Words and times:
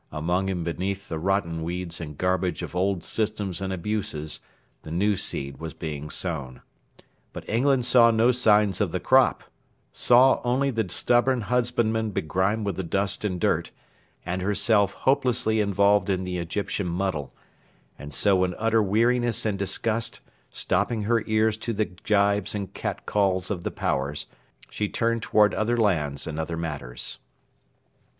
Among 0.11 0.49
and 0.49 0.65
beneath 0.65 1.09
the 1.09 1.19
rotten 1.19 1.61
weeds 1.61 2.01
and 2.01 2.17
garbage 2.17 2.63
of 2.63 2.75
old 2.75 3.03
systems 3.03 3.61
and 3.61 3.71
abuses 3.71 4.39
the 4.81 4.89
new 4.89 5.15
seed 5.15 5.57
was 5.57 5.75
being 5.75 6.09
sown. 6.09 6.63
But 7.33 7.47
England 7.47 7.85
saw 7.85 8.09
no 8.09 8.31
signs 8.31 8.81
of 8.81 8.91
the 8.91 8.99
crop; 8.99 9.43
saw 9.93 10.41
only 10.43 10.71
the 10.71 10.89
stubborn 10.89 11.41
husbandmen 11.41 12.09
begrimed 12.13 12.65
with 12.65 12.77
the 12.77 12.83
dust 12.83 13.23
and 13.23 13.39
dirt, 13.39 13.69
and 14.25 14.41
herself 14.41 14.93
hopelessly 14.93 15.61
involved 15.61 16.09
in 16.09 16.23
the 16.23 16.39
Egyptian 16.39 16.87
muddle: 16.87 17.35
and 17.99 18.11
so 18.11 18.43
in 18.43 18.55
utter 18.57 18.81
weariness 18.81 19.45
and 19.45 19.59
disgust, 19.59 20.19
stopping 20.49 21.03
her 21.03 21.23
ears 21.27 21.57
to 21.57 21.73
the 21.73 21.85
gibes 21.85 22.55
and 22.55 22.73
cat 22.73 23.05
calls 23.05 23.51
of 23.51 23.63
the 23.63 23.69
Powers, 23.69 24.25
she 24.67 24.89
turned 24.89 25.21
towards 25.21 25.53
other 25.53 25.77
lands 25.77 26.25
and 26.25 26.39
other 26.39 26.57
matters. 26.57 27.19